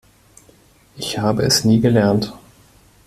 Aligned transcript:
Ich 0.95 1.19
habe 1.19 1.43
es 1.43 1.63
nie 1.63 1.79
gelernt. 1.79 2.33